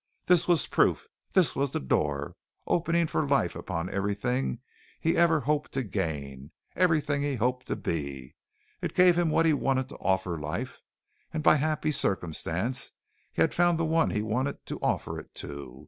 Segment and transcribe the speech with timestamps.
[0.25, 1.05] This was proof.
[1.33, 4.57] This was the door, opening for life upon everything
[4.99, 8.33] he ever hoped to gain, everything he hoped to be.
[8.81, 10.79] It gave him what he wanted to offer life,
[11.31, 12.93] and by happy circumstance,
[13.31, 15.79] he had found the one he wanted to offer it to.